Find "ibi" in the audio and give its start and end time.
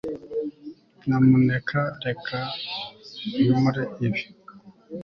4.05-4.21